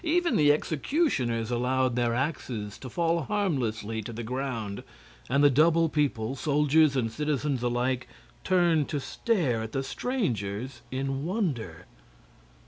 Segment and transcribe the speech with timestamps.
[0.03, 4.81] Even the executioners allowed their axes to fall harmlessly to the ground,
[5.29, 8.07] and the double people, soldiers and citizens alike,
[8.43, 11.85] turned to stare at the strangers in wonder.